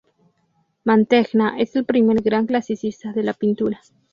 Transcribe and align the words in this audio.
Mantegna 0.83 1.59
es 1.59 1.75
el 1.75 1.85
primer 1.85 2.23
gran 2.23 2.47
"clasicista" 2.47 3.13
de 3.13 3.21
la 3.21 3.33
pintura. 3.33 3.79